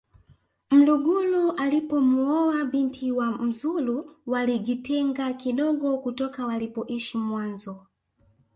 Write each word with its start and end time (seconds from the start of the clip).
mlugulu 0.71 1.51
alipomuoa 1.55 2.65
binti 2.65 3.11
wa 3.11 3.31
mzulu 3.37 4.15
waligitenga 4.25 5.33
kidogo 5.33 5.97
kutoka 5.97 6.45
walipoishi 6.45 7.17
mwanzo 7.17 7.85